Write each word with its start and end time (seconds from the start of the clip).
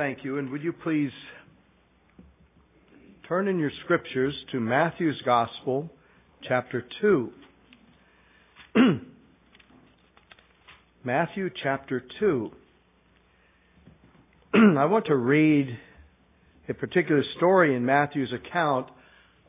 thank 0.00 0.24
you. 0.24 0.38
And 0.38 0.48
would 0.48 0.62
you 0.62 0.72
please 0.72 1.10
turn 3.28 3.48
in 3.48 3.58
your 3.58 3.70
scriptures 3.84 4.34
to 4.50 4.58
Matthew's 4.58 5.20
Gospel, 5.26 5.90
chapter 6.48 6.82
2. 7.02 7.30
Matthew 11.04 11.50
chapter 11.62 12.02
2. 12.18 12.50
I 14.54 14.86
want 14.86 15.04
to 15.08 15.16
read 15.16 15.68
a 16.66 16.72
particular 16.72 17.22
story 17.36 17.76
in 17.76 17.84
Matthew's 17.84 18.32
account 18.32 18.86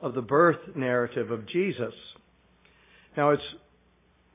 of 0.02 0.14
the 0.16 0.22
birth 0.22 0.76
narrative 0.76 1.32
of 1.32 1.48
Jesus. 1.48 1.94
Now, 3.16 3.30
it's 3.30 3.42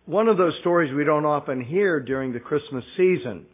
one 0.07 0.29
of 0.29 0.39
those 0.39 0.55
stories 0.63 0.95
we 0.95 1.05
don't 1.05 1.27
often 1.27 1.63
hear 1.63 2.01
during 2.01 2.33
the 2.33 2.41
Christmas 2.41 2.85
season. 2.97 3.45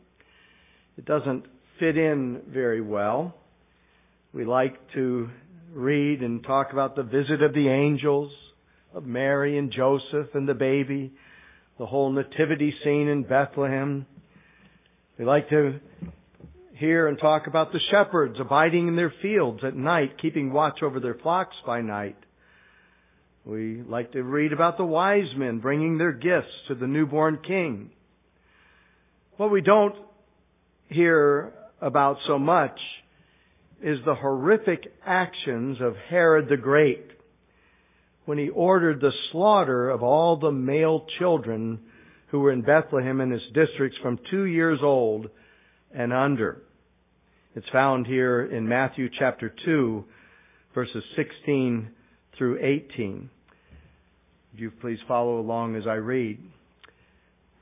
It 0.96 1.04
doesn't 1.06 1.46
fit 1.78 1.96
in 1.96 2.42
very 2.48 2.80
well. 2.80 3.34
We 4.32 4.44
like 4.44 4.74
to 4.94 5.28
read 5.72 6.22
and 6.22 6.42
talk 6.44 6.72
about 6.72 6.96
the 6.96 7.02
visit 7.02 7.42
of 7.42 7.54
the 7.54 7.68
angels, 7.68 8.30
of 8.94 9.04
Mary 9.04 9.58
and 9.58 9.72
Joseph 9.72 10.34
and 10.34 10.48
the 10.48 10.54
baby, 10.54 11.12
the 11.78 11.86
whole 11.86 12.12
nativity 12.12 12.74
scene 12.84 13.08
in 13.08 13.22
Bethlehem. 13.22 14.06
We 15.18 15.24
like 15.24 15.48
to 15.50 15.80
hear 16.74 17.08
and 17.08 17.18
talk 17.18 17.46
about 17.46 17.72
the 17.72 17.80
shepherds 17.90 18.36
abiding 18.40 18.88
in 18.88 18.96
their 18.96 19.14
fields 19.22 19.60
at 19.64 19.76
night, 19.76 20.20
keeping 20.20 20.52
watch 20.52 20.82
over 20.82 21.00
their 21.00 21.14
flocks 21.14 21.56
by 21.66 21.80
night. 21.80 22.16
We 23.44 23.82
like 23.82 24.12
to 24.12 24.22
read 24.22 24.52
about 24.52 24.76
the 24.78 24.84
wise 24.84 25.34
men 25.36 25.58
bringing 25.60 25.98
their 25.98 26.12
gifts 26.12 26.52
to 26.68 26.74
the 26.74 26.86
newborn 26.86 27.38
king. 27.46 27.90
What 29.36 29.50
we 29.50 29.60
don't 29.62 29.96
hear 30.88 31.52
about 31.82 32.16
so 32.28 32.38
much 32.38 32.78
is 33.82 33.98
the 34.06 34.14
horrific 34.14 34.84
actions 35.04 35.78
of 35.80 35.94
Herod 36.08 36.48
the 36.48 36.56
Great 36.56 37.04
when 38.24 38.38
he 38.38 38.48
ordered 38.48 39.00
the 39.00 39.10
slaughter 39.32 39.90
of 39.90 40.02
all 40.02 40.38
the 40.38 40.52
male 40.52 41.04
children 41.18 41.80
who 42.30 42.38
were 42.38 42.52
in 42.52 42.62
Bethlehem 42.62 43.20
and 43.20 43.32
its 43.32 43.44
districts 43.52 43.98
from 44.00 44.18
two 44.30 44.44
years 44.44 44.78
old 44.82 45.28
and 45.92 46.12
under. 46.12 46.62
It's 47.56 47.68
found 47.72 48.06
here 48.06 48.44
in 48.44 48.66
Matthew 48.68 49.08
chapter 49.18 49.52
2, 49.64 50.04
verses 50.74 51.02
16 51.16 51.90
through 52.38 52.58
18. 52.94 53.28
Would 54.52 54.60
you 54.60 54.70
please 54.70 54.98
follow 55.08 55.40
along 55.40 55.74
as 55.76 55.86
I 55.86 55.94
read? 55.94 56.38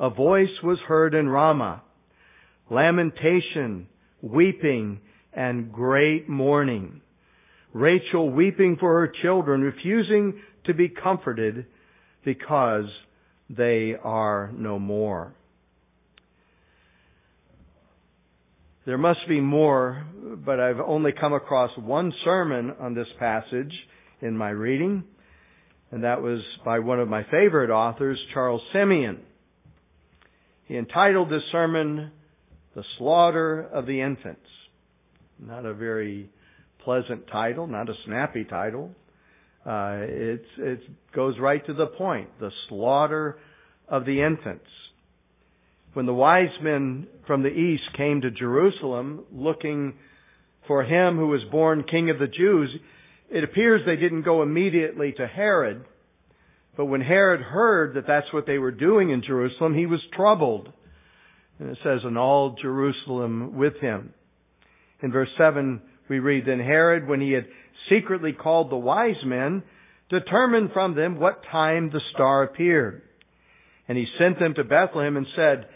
a 0.00 0.08
voice 0.08 0.48
was 0.64 0.78
heard 0.88 1.14
in 1.14 1.28
Ramah, 1.28 1.82
lamentation, 2.70 3.86
weeping, 4.22 5.00
and 5.34 5.70
great 5.70 6.26
mourning. 6.26 7.02
Rachel 7.74 8.30
weeping 8.30 8.78
for 8.80 9.00
her 9.00 9.12
children, 9.22 9.60
refusing 9.60 10.40
to 10.64 10.74
be 10.74 10.88
comforted 10.88 11.66
because 12.24 12.86
they 13.50 13.94
are 14.02 14.50
no 14.56 14.78
more. 14.78 15.34
There 18.86 18.98
must 18.98 19.20
be 19.28 19.40
more, 19.40 20.06
but 20.44 20.58
I've 20.58 20.80
only 20.80 21.12
come 21.12 21.34
across 21.34 21.70
one 21.76 22.12
sermon 22.24 22.72
on 22.80 22.94
this 22.94 23.06
passage 23.18 23.72
in 24.22 24.36
my 24.36 24.48
reading, 24.48 25.04
and 25.90 26.04
that 26.04 26.22
was 26.22 26.40
by 26.64 26.78
one 26.78 26.98
of 26.98 27.08
my 27.08 27.22
favorite 27.24 27.70
authors, 27.70 28.18
Charles 28.32 28.62
Simeon. 28.72 29.20
He 30.70 30.76
entitled 30.76 31.30
this 31.30 31.42
sermon, 31.50 32.12
The 32.76 32.84
Slaughter 32.96 33.60
of 33.60 33.86
the 33.86 34.02
Infants. 34.02 34.46
Not 35.40 35.66
a 35.66 35.74
very 35.74 36.30
pleasant 36.84 37.26
title, 37.26 37.66
not 37.66 37.88
a 37.88 37.94
snappy 38.06 38.44
title. 38.44 38.92
Uh, 39.66 39.96
it 39.98 40.44
goes 41.12 41.34
right 41.40 41.66
to 41.66 41.74
the 41.74 41.88
point. 41.88 42.28
The 42.38 42.52
slaughter 42.68 43.38
of 43.88 44.04
the 44.04 44.22
infants. 44.22 44.68
When 45.94 46.06
the 46.06 46.14
wise 46.14 46.56
men 46.62 47.08
from 47.26 47.42
the 47.42 47.48
east 47.48 47.96
came 47.96 48.20
to 48.20 48.30
Jerusalem 48.30 49.24
looking 49.32 49.94
for 50.68 50.84
him 50.84 51.16
who 51.16 51.26
was 51.26 51.40
born 51.50 51.82
king 51.82 52.10
of 52.10 52.20
the 52.20 52.28
Jews, 52.28 52.70
it 53.28 53.42
appears 53.42 53.80
they 53.84 53.96
didn't 53.96 54.22
go 54.22 54.40
immediately 54.40 55.14
to 55.16 55.26
Herod, 55.26 55.84
but 56.80 56.86
when 56.86 57.02
Herod 57.02 57.42
heard 57.42 57.96
that 57.96 58.06
that's 58.06 58.32
what 58.32 58.46
they 58.46 58.56
were 58.56 58.70
doing 58.70 59.10
in 59.10 59.22
Jerusalem, 59.22 59.74
he 59.74 59.84
was 59.84 60.00
troubled. 60.16 60.72
And 61.58 61.68
it 61.68 61.76
says, 61.84 62.00
and 62.04 62.16
all 62.16 62.56
Jerusalem 62.62 63.58
with 63.58 63.74
him. 63.82 64.14
In 65.02 65.12
verse 65.12 65.28
7, 65.36 65.82
we 66.08 66.20
read, 66.20 66.44
Then 66.46 66.58
Herod, 66.58 67.06
when 67.06 67.20
he 67.20 67.32
had 67.32 67.44
secretly 67.90 68.32
called 68.32 68.70
the 68.70 68.78
wise 68.78 69.22
men, 69.26 69.62
determined 70.08 70.70
from 70.72 70.96
them 70.96 71.20
what 71.20 71.42
time 71.52 71.90
the 71.90 72.00
star 72.14 72.44
appeared. 72.44 73.02
And 73.86 73.98
he 73.98 74.06
sent 74.18 74.38
them 74.38 74.54
to 74.54 74.64
Bethlehem 74.64 75.18
and 75.18 75.26
said, 75.36 75.66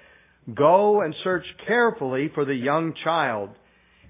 Go 0.54 1.03
and 1.03 1.15
search 1.22 1.44
carefully 1.66 2.31
for 2.34 2.47
the 2.47 2.54
young 2.54 2.94
child, 3.04 3.50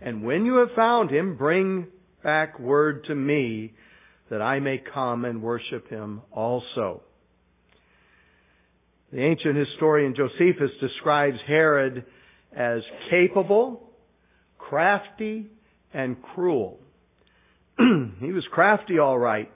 and 0.00 0.22
when 0.22 0.46
you 0.46 0.58
have 0.58 0.76
found 0.76 1.10
him, 1.10 1.36
bring 1.36 1.88
back 2.22 2.60
word 2.60 3.06
to 3.08 3.16
me 3.16 3.72
that 4.30 4.40
I 4.40 4.60
may 4.60 4.78
come 4.92 5.24
and 5.24 5.42
worship 5.42 5.88
him 5.88 6.22
also. 6.32 7.02
The 9.12 9.20
ancient 9.20 9.56
historian 9.56 10.14
Josephus 10.16 10.70
describes 10.80 11.36
Herod 11.46 12.04
as 12.56 12.80
capable, 13.10 13.90
crafty, 14.58 15.46
and 15.92 16.20
cruel. 16.20 16.78
he 17.78 18.32
was 18.32 18.44
crafty 18.50 18.98
all 18.98 19.18
right. 19.18 19.50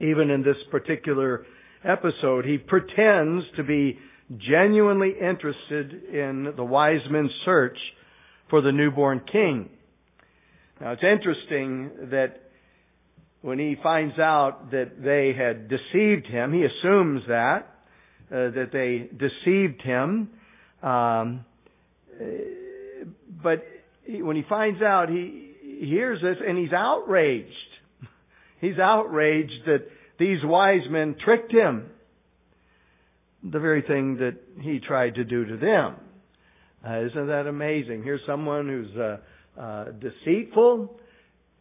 Even 0.00 0.30
in 0.30 0.42
this 0.42 0.56
particular 0.70 1.44
episode, 1.84 2.44
he 2.44 2.58
pretends 2.58 3.44
to 3.56 3.62
be 3.62 3.98
genuinely 4.38 5.12
interested 5.20 6.04
in 6.04 6.54
the 6.56 6.64
wise 6.64 7.00
men's 7.10 7.30
search 7.44 7.76
for 8.48 8.62
the 8.62 8.72
newborn 8.72 9.20
king. 9.30 9.68
Now 10.80 10.92
it's 10.92 11.02
interesting 11.02 12.10
that 12.10 12.40
when 13.42 13.58
he 13.58 13.76
finds 13.82 14.18
out 14.18 14.70
that 14.70 15.02
they 15.02 15.32
had 15.36 15.68
deceived 15.68 16.26
him, 16.26 16.52
he 16.52 16.64
assumes 16.64 17.22
that, 17.28 17.66
uh, 18.30 18.50
that 18.50 18.70
they 18.72 19.08
deceived 19.16 19.82
him. 19.82 20.30
Um, 20.82 21.44
but 23.42 23.64
he, 24.04 24.22
when 24.22 24.36
he 24.36 24.42
finds 24.48 24.80
out, 24.80 25.08
he, 25.08 25.50
he 25.60 25.86
hears 25.86 26.20
this 26.22 26.36
and 26.46 26.56
he's 26.56 26.72
outraged. 26.72 27.48
He's 28.60 28.78
outraged 28.78 29.66
that 29.66 29.88
these 30.20 30.38
wise 30.44 30.88
men 30.88 31.16
tricked 31.24 31.52
him. 31.52 31.90
The 33.42 33.58
very 33.58 33.82
thing 33.82 34.18
that 34.18 34.36
he 34.60 34.78
tried 34.78 35.16
to 35.16 35.24
do 35.24 35.44
to 35.44 35.56
them. 35.56 35.96
Uh, 36.86 37.06
isn't 37.06 37.26
that 37.26 37.46
amazing? 37.48 38.04
Here's 38.04 38.20
someone 38.24 38.68
who's 38.68 38.96
uh, 38.96 39.60
uh, 39.60 39.84
deceitful, 39.92 40.96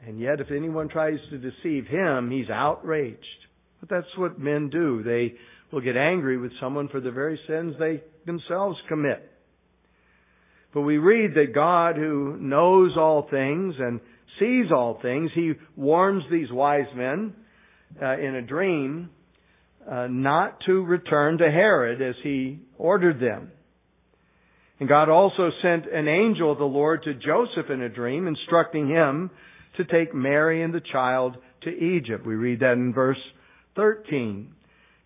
and 0.06 0.20
yet, 0.20 0.40
if 0.40 0.50
anyone 0.50 0.90
tries 0.90 1.20
to 1.30 1.38
deceive 1.38 1.86
him, 1.86 2.32
he's 2.32 2.50
outraged. 2.50 3.18
But 3.80 3.90
that's 3.90 4.18
what 4.18 4.40
men 4.40 4.70
do. 4.70 5.04
They 5.04 5.36
will 5.72 5.82
get 5.82 5.96
angry 5.96 6.38
with 6.38 6.52
someone 6.60 6.90
for 6.90 7.00
the 7.00 7.12
very 7.12 7.40
sins 7.48 7.76
they 7.80 8.02
themselves 8.26 8.78
commit. 8.88 9.28
But 10.74 10.82
we 10.82 10.98
read 10.98 11.36
that 11.36 11.54
God, 11.54 11.98
who 11.98 12.38
knows 12.38 12.92
all 12.98 13.28
things 13.30 13.76
and 13.78 14.00
sees 14.40 14.72
all 14.72 15.00
things, 15.02 15.32
he 15.36 15.54
warns 15.76 16.24
these 16.32 16.52
wise 16.52 16.86
men 16.96 17.34
uh, 18.02 18.18
in 18.18 18.36
a 18.36 18.42
dream 18.42 19.10
uh, 19.90 20.08
not 20.10 20.60
to 20.66 20.84
return 20.84 21.40
to 21.40 21.52
Herod 21.52 22.02
as 22.02 22.16
he 22.24 22.60
ordered 22.78 23.20
them. 23.20 23.52
And 24.80 24.90
God 24.90 25.10
also 25.10 25.52
sent 25.62 25.86
an 25.92 26.08
angel 26.08 26.52
of 26.52 26.58
the 26.58 26.64
Lord 26.64 27.04
to 27.04 27.14
Joseph 27.14 27.70
in 27.70 27.82
a 27.82 27.90
dream, 27.90 28.28
instructing 28.28 28.88
him 28.88 29.30
to 29.78 29.86
take 29.86 30.14
Mary 30.14 30.64
and 30.64 30.74
the 30.74 30.82
child 30.92 31.38
to 31.64 31.70
Egypt. 31.70 32.26
We 32.26 32.36
read 32.36 32.60
that 32.60 32.74
in 32.74 32.94
verse 32.94 33.18
13. 33.76 34.54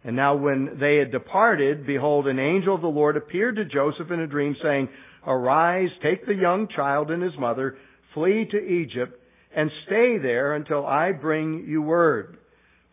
And 0.04 0.16
now 0.16 0.36
when 0.36 0.78
they 0.80 0.98
had 0.98 1.12
departed, 1.12 1.88
behold, 1.88 2.28
an 2.28 2.40
angel 2.40 2.76
of 2.76 2.82
the 2.82 2.88
Lord 2.88 3.18
appeared 3.18 3.56
to 3.56 3.66
Joseph 3.66 4.12
in 4.12 4.20
a 4.20 4.28
dream 4.28 4.56
saying, 4.62 4.90
Arise, 5.26 5.90
take 6.04 6.26
the 6.26 6.36
young 6.36 6.68
child 6.68 7.10
and 7.10 7.24
his 7.24 7.38
mother, 7.40 7.78
flee 8.14 8.48
to 8.52 8.58
Egypt, 8.58 9.20
and 9.56 9.72
stay 9.88 10.18
there 10.20 10.54
until 10.54 10.86
I 10.86 11.12
bring 11.12 11.66
you 11.68 11.82
word. 11.82 12.38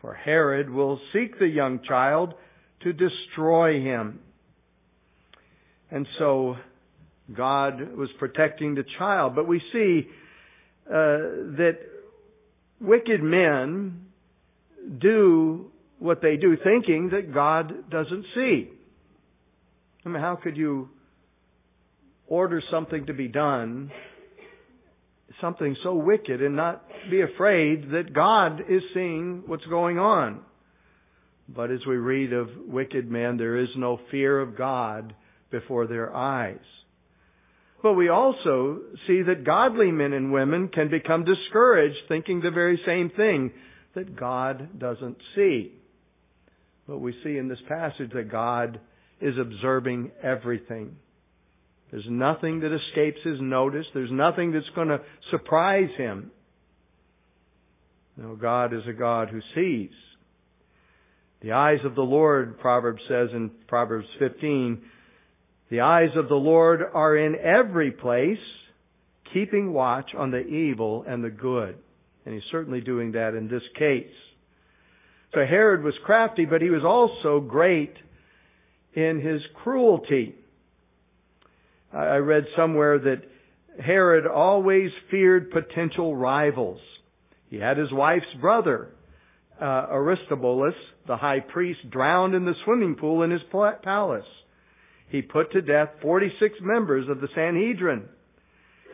For 0.01 0.13
Herod 0.13 0.69
will 0.69 0.99
seek 1.13 1.37
the 1.37 1.47
young 1.47 1.81
child 1.87 2.33
to 2.81 2.93
destroy 2.93 3.79
him. 3.79 4.19
And 5.91 6.07
so 6.17 6.55
God 7.35 7.95
was 7.95 8.09
protecting 8.17 8.75
the 8.75 8.85
child. 8.97 9.35
But 9.35 9.47
we 9.47 9.61
see 9.71 10.07
Uh, 10.85 11.55
that 11.57 11.77
wicked 12.81 13.23
men 13.23 14.05
do 14.99 15.71
what 15.99 16.21
they 16.21 16.35
do 16.35 16.57
thinking 16.61 17.11
that 17.13 17.33
God 17.33 17.89
doesn't 17.89 18.25
see. 18.35 18.69
I 20.05 20.09
mean, 20.09 20.21
how 20.21 20.35
could 20.35 20.57
you 20.57 20.89
order 22.27 22.61
something 22.69 23.05
to 23.05 23.13
be 23.13 23.29
done, 23.29 23.91
something 25.39 25.75
so 25.83 25.95
wicked, 25.95 26.41
and 26.41 26.57
not 26.57 26.83
be 27.09 27.21
afraid 27.21 27.91
that 27.91 28.13
God 28.13 28.61
is 28.69 28.81
seeing 28.93 29.43
what's 29.45 29.65
going 29.65 29.97
on? 29.97 30.41
But 31.47 31.71
as 31.71 31.79
we 31.87 31.95
read 31.95 32.33
of 32.33 32.49
wicked 32.67 33.09
men, 33.09 33.37
there 33.37 33.57
is 33.57 33.69
no 33.77 33.99
fear 34.11 34.41
of 34.41 34.57
God 34.57 35.13
before 35.51 35.87
their 35.87 36.13
eyes. 36.13 36.57
But 37.83 37.93
we 37.93 38.07
also 38.07 38.79
see 39.05 39.21
that 39.23 39.43
godly 39.45 39.91
men 39.91 40.13
and 40.13 40.31
women 40.31 40.69
can 40.69 40.89
become 40.89 41.25
discouraged 41.25 41.97
thinking 42.07 42.39
the 42.39 42.49
very 42.49 42.79
same 42.85 43.11
thing 43.15 43.51
that 43.93 44.15
God 44.15 44.79
doesn't 44.79 45.17
see. 45.35 45.73
But 46.87 46.99
we 46.99 47.13
see 47.23 47.37
in 47.37 47.49
this 47.49 47.59
passage 47.67 48.11
that 48.13 48.31
God 48.31 48.79
is 49.19 49.35
observing 49.39 50.11
everything. 50.23 50.95
There's 51.91 52.05
nothing 52.09 52.61
that 52.61 52.73
escapes 52.73 53.19
his 53.23 53.37
notice. 53.41 53.85
There's 53.93 54.11
nothing 54.11 54.53
that's 54.53 54.65
going 54.75 54.87
to 54.87 55.01
surprise 55.29 55.89
him. 55.97 56.31
No, 58.15 58.35
God 58.35 58.73
is 58.73 58.81
a 58.87 58.93
God 58.93 59.29
who 59.29 59.41
sees. 59.53 59.91
The 61.41 61.51
eyes 61.51 61.79
of 61.83 61.95
the 61.95 62.01
Lord, 62.01 62.59
Proverbs 62.59 63.01
says 63.09 63.29
in 63.33 63.51
Proverbs 63.67 64.07
15, 64.19 64.81
the 65.69 65.81
eyes 65.81 66.09
of 66.15 66.27
the 66.27 66.35
Lord 66.35 66.81
are 66.93 67.17
in 67.17 67.35
every 67.35 67.91
place, 67.91 68.37
keeping 69.33 69.73
watch 69.73 70.11
on 70.17 70.31
the 70.31 70.45
evil 70.45 71.03
and 71.07 71.23
the 71.23 71.29
good. 71.29 71.75
And 72.25 72.33
he's 72.33 72.43
certainly 72.51 72.81
doing 72.81 73.13
that 73.13 73.33
in 73.33 73.47
this 73.47 73.63
case. 73.77 74.05
So 75.33 75.39
Herod 75.39 75.83
was 75.83 75.95
crafty, 76.05 76.45
but 76.45 76.61
he 76.61 76.69
was 76.69 76.83
also 76.85 77.39
great 77.39 77.93
in 78.93 79.19
his 79.19 79.41
cruelty. 79.63 80.35
I 81.91 82.17
read 82.17 82.45
somewhere 82.55 82.99
that 82.99 83.21
Herod 83.83 84.27
always 84.27 84.91
feared 85.09 85.51
potential 85.51 86.15
rivals. 86.15 86.79
He 87.49 87.57
had 87.57 87.77
his 87.77 87.91
wife's 87.91 88.25
brother, 88.39 88.89
uh, 89.61 89.87
Aristobulus, 89.91 90.75
the 91.07 91.17
high 91.17 91.39
priest, 91.39 91.79
drowned 91.91 92.35
in 92.35 92.45
the 92.45 92.55
swimming 92.65 92.95
pool 92.95 93.23
in 93.23 93.31
his 93.31 93.41
palace. 93.51 94.25
He 95.09 95.21
put 95.21 95.51
to 95.51 95.61
death 95.61 95.89
46 96.01 96.55
members 96.61 97.07
of 97.09 97.21
the 97.21 97.27
Sanhedrin. 97.35 98.05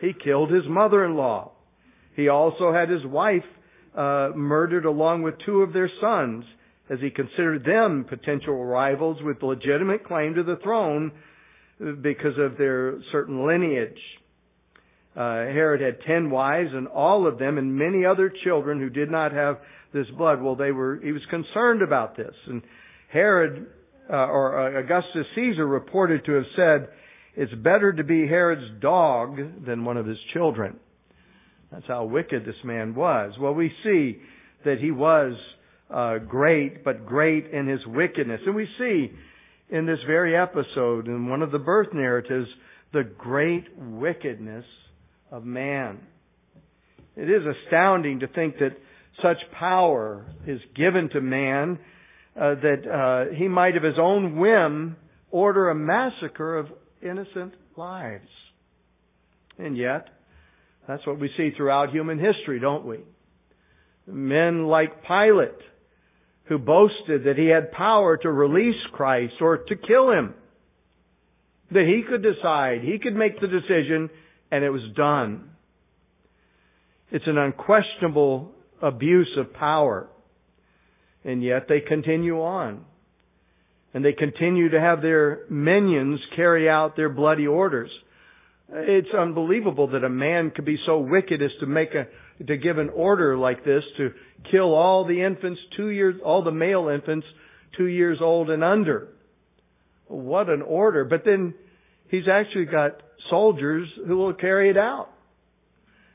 He 0.00 0.12
killed 0.12 0.50
his 0.50 0.64
mother-in-law. 0.68 1.52
He 2.16 2.28
also 2.28 2.72
had 2.72 2.88
his 2.88 3.04
wife 3.04 3.44
uh, 3.96 4.30
murdered 4.34 4.84
along 4.84 5.22
with 5.22 5.34
two 5.44 5.62
of 5.62 5.72
their 5.72 5.90
sons, 6.00 6.44
as 6.88 6.98
he 7.00 7.10
considered 7.10 7.64
them 7.64 8.04
potential 8.08 8.64
rivals 8.64 9.18
with 9.22 9.42
legitimate 9.42 10.04
claim 10.04 10.34
to 10.34 10.42
the 10.42 10.58
throne 10.62 11.12
because 12.02 12.36
of 12.38 12.58
their 12.58 12.98
certain 13.12 13.46
lineage. 13.46 14.00
Uh, 15.16 15.46
Herod 15.46 15.80
had 15.80 16.04
ten 16.06 16.30
wives, 16.30 16.70
and 16.72 16.86
all 16.86 17.26
of 17.26 17.38
them, 17.38 17.58
and 17.58 17.74
many 17.74 18.04
other 18.04 18.32
children 18.44 18.78
who 18.78 18.90
did 18.90 19.10
not 19.10 19.32
have 19.32 19.58
this 19.92 20.06
blood. 20.16 20.40
Well, 20.40 20.56
they 20.56 20.70
were. 20.70 21.00
He 21.02 21.12
was 21.12 21.22
concerned 21.30 21.82
about 21.82 22.16
this, 22.16 22.34
and 22.46 22.62
Herod 23.08 23.66
uh, 24.10 24.16
or 24.16 24.76
uh, 24.76 24.80
Augustus 24.80 25.26
Caesar 25.34 25.66
reported 25.66 26.24
to 26.24 26.32
have 26.32 26.44
said, 26.56 26.88
"It's 27.36 27.54
better 27.54 27.92
to 27.92 28.04
be 28.04 28.26
Herod's 28.26 28.80
dog 28.80 29.38
than 29.64 29.84
one 29.84 29.96
of 29.96 30.06
his 30.06 30.18
children." 30.32 30.78
That's 31.70 31.86
how 31.86 32.04
wicked 32.04 32.44
this 32.44 32.56
man 32.64 32.94
was. 32.94 33.34
Well, 33.40 33.54
we 33.54 33.72
see 33.84 34.18
that 34.64 34.78
he 34.80 34.90
was 34.90 35.34
uh, 35.88 36.18
great, 36.18 36.84
but 36.84 37.06
great 37.06 37.46
in 37.52 37.68
his 37.68 37.80
wickedness, 37.86 38.40
and 38.44 38.54
we 38.54 38.68
see 38.78 39.12
in 39.70 39.86
this 39.86 40.00
very 40.06 40.36
episode, 40.36 41.06
in 41.06 41.28
one 41.28 41.42
of 41.42 41.52
the 41.52 41.58
birth 41.58 41.94
narratives, 41.94 42.48
the 42.92 43.04
great 43.16 43.64
wickedness 43.76 44.64
of 45.30 45.44
man. 45.44 46.00
It 47.16 47.30
is 47.30 47.42
astounding 47.66 48.20
to 48.20 48.26
think 48.26 48.58
that 48.58 48.76
such 49.22 49.38
power 49.58 50.26
is 50.46 50.60
given 50.74 51.08
to 51.10 51.20
man 51.20 51.78
uh, 52.36 52.54
that 52.54 53.30
uh, 53.30 53.34
he 53.34 53.48
might, 53.48 53.76
of 53.76 53.82
his 53.82 53.98
own 53.98 54.36
whim, 54.36 54.96
order 55.30 55.70
a 55.70 55.74
massacre 55.74 56.58
of 56.58 56.66
innocent 57.02 57.54
lives. 57.76 58.28
And 59.58 59.76
yet, 59.76 60.08
that's 60.88 61.06
what 61.06 61.20
we 61.20 61.30
see 61.36 61.50
throughout 61.56 61.90
human 61.90 62.18
history, 62.18 62.60
don't 62.60 62.86
we? 62.86 62.98
Men 64.06 64.66
like 64.66 65.02
Pilate 65.06 65.60
who 66.50 66.58
boasted 66.58 67.22
that 67.24 67.38
he 67.38 67.46
had 67.46 67.70
power 67.70 68.16
to 68.16 68.30
release 68.30 68.74
Christ 68.92 69.34
or 69.40 69.58
to 69.58 69.76
kill 69.76 70.10
him. 70.10 70.34
That 71.70 71.86
he 71.86 72.02
could 72.02 72.24
decide, 72.24 72.80
he 72.82 72.98
could 72.98 73.14
make 73.14 73.40
the 73.40 73.46
decision, 73.46 74.10
and 74.50 74.64
it 74.64 74.70
was 74.70 74.82
done. 74.96 75.50
It's 77.12 77.28
an 77.28 77.38
unquestionable 77.38 78.50
abuse 78.82 79.30
of 79.38 79.54
power. 79.54 80.08
And 81.24 81.42
yet 81.42 81.66
they 81.68 81.80
continue 81.80 82.40
on. 82.40 82.84
And 83.92 84.04
they 84.04 84.12
continue 84.12 84.70
to 84.70 84.80
have 84.80 85.02
their 85.02 85.40
minions 85.50 86.20
carry 86.36 86.68
out 86.68 86.96
their 86.96 87.08
bloody 87.08 87.46
orders. 87.46 87.90
It's 88.72 89.08
unbelievable 89.18 89.88
that 89.88 90.04
a 90.04 90.08
man 90.08 90.52
could 90.54 90.64
be 90.64 90.78
so 90.86 90.98
wicked 90.98 91.42
as 91.42 91.50
to 91.60 91.66
make 91.66 91.90
a 91.94 92.06
to 92.46 92.56
give 92.56 92.78
an 92.78 92.88
order 92.88 93.36
like 93.36 93.64
this 93.64 93.82
to 93.98 94.12
kill 94.50 94.74
all 94.74 95.06
the 95.06 95.22
infants 95.22 95.60
two 95.76 95.88
years, 95.88 96.14
all 96.24 96.42
the 96.42 96.50
male 96.50 96.88
infants 96.88 97.26
two 97.76 97.86
years 97.86 98.18
old 98.22 98.48
and 98.48 98.64
under. 98.64 99.08
What 100.06 100.48
an 100.48 100.62
order. 100.62 101.04
But 101.04 101.24
then 101.24 101.54
he's 102.08 102.28
actually 102.30 102.64
got 102.66 103.02
soldiers 103.28 103.88
who 104.06 104.16
will 104.16 104.34
carry 104.34 104.70
it 104.70 104.78
out. 104.78 105.08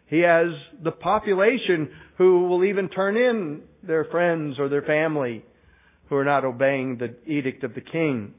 He 0.07 0.19
has 0.19 0.47
the 0.83 0.91
population 0.91 1.89
who 2.17 2.47
will 2.47 2.63
even 2.63 2.89
turn 2.89 3.17
in 3.17 3.61
their 3.83 4.05
friends 4.05 4.57
or 4.59 4.69
their 4.69 4.83
family 4.83 5.43
who 6.09 6.15
are 6.15 6.25
not 6.25 6.45
obeying 6.45 6.97
the 6.97 7.15
edict 7.25 7.63
of 7.63 7.73
the 7.73 7.81
king. 7.81 8.33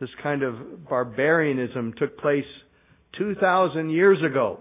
This 0.00 0.10
kind 0.22 0.42
of 0.42 0.88
barbarianism 0.88 1.94
took 1.98 2.18
place 2.18 2.44
2,000 3.18 3.90
years 3.90 4.18
ago. 4.24 4.60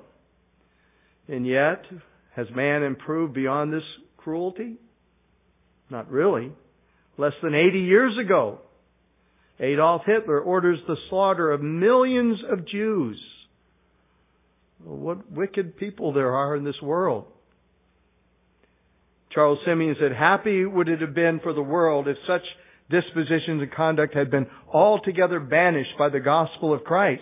And 1.30 1.48
yet, 1.48 1.86
has 2.36 2.48
man 2.54 2.84
improved 2.84 3.34
beyond 3.34 3.72
this 3.72 3.84
cruelty? 4.18 4.76
Not 5.90 6.12
really. 6.12 6.52
Less 7.18 7.34
than 7.42 7.56
80 7.56 7.80
years 7.80 8.18
ago, 8.24 8.60
Adolf 9.60 10.02
Hitler 10.06 10.40
orders 10.40 10.80
the 10.88 10.98
slaughter 11.10 11.52
of 11.52 11.62
millions 11.62 12.40
of 12.50 12.68
Jews. 12.68 13.20
What 14.84 15.32
wicked 15.32 15.78
people 15.78 16.14
there 16.14 16.36
are 16.36 16.56
in 16.56 16.64
this 16.64 16.82
world. 16.82 17.26
Charles 19.32 19.60
Simeon 19.66 19.96
said, 20.00 20.12
Happy 20.12 20.66
would 20.66 20.90
it 20.90 21.02
have 21.02 21.14
been 21.14 21.40
for 21.44 21.54
the 21.54 21.62
world 21.62 22.08
if 22.08 22.18
such 22.28 22.42
dispositions 22.90 23.62
and 23.62 23.72
conduct 23.72 24.16
had 24.16 24.32
been 24.32 24.48
altogether 24.74 25.40
banished 25.40 25.98
by 25.98 26.10
the 26.10 26.20
gospel 26.20 26.74
of 26.74 26.84
Christ. 26.84 27.22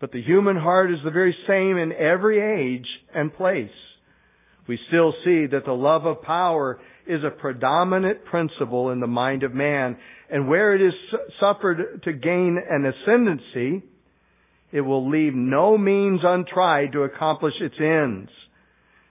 But 0.00 0.12
the 0.12 0.22
human 0.22 0.56
heart 0.56 0.90
is 0.92 0.98
the 1.04 1.10
very 1.10 1.36
same 1.46 1.76
in 1.76 1.92
every 1.92 2.40
age 2.40 2.86
and 3.14 3.34
place. 3.34 3.70
We 4.68 4.78
still 4.88 5.12
see 5.24 5.46
that 5.46 5.64
the 5.66 5.72
love 5.72 6.06
of 6.06 6.22
power 6.22 6.78
is 7.06 7.24
a 7.24 7.30
predominant 7.30 8.24
principle 8.24 8.90
in 8.90 9.00
the 9.00 9.06
mind 9.08 9.42
of 9.42 9.52
man, 9.52 9.96
and 10.30 10.48
where 10.48 10.74
it 10.76 10.80
is 10.80 10.94
suffered 11.40 12.02
to 12.04 12.12
gain 12.12 12.56
an 12.70 12.86
ascendancy, 12.86 13.82
it 14.72 14.80
will 14.80 15.10
leave 15.10 15.34
no 15.34 15.76
means 15.76 16.20
untried 16.22 16.92
to 16.92 17.02
accomplish 17.02 17.54
its 17.60 17.74
ends. 17.80 18.30